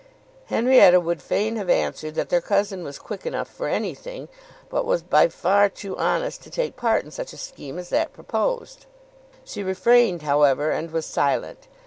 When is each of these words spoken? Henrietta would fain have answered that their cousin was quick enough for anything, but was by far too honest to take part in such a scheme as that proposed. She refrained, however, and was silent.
Henrietta 0.47 0.99
would 0.99 1.21
fain 1.21 1.57
have 1.57 1.69
answered 1.69 2.15
that 2.15 2.29
their 2.29 2.41
cousin 2.41 2.83
was 2.83 2.97
quick 2.97 3.23
enough 3.23 3.47
for 3.47 3.67
anything, 3.67 4.29
but 4.67 4.83
was 4.83 5.03
by 5.03 5.27
far 5.27 5.69
too 5.69 5.95
honest 5.95 6.41
to 6.41 6.49
take 6.49 6.75
part 6.75 7.05
in 7.05 7.11
such 7.11 7.33
a 7.33 7.37
scheme 7.37 7.77
as 7.77 7.89
that 7.89 8.11
proposed. 8.11 8.87
She 9.45 9.61
refrained, 9.61 10.23
however, 10.23 10.71
and 10.71 10.89
was 10.89 11.05
silent. 11.05 11.67